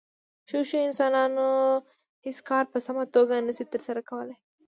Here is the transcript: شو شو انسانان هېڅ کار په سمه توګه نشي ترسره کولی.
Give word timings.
شو 0.49 0.59
شو 0.69 0.77
انسانان 0.87 1.31
هېڅ 2.25 2.37
کار 2.49 2.63
په 2.71 2.77
سمه 2.85 3.03
توګه 3.15 3.35
نشي 3.47 3.65
ترسره 3.73 4.01
کولی. 4.09 4.35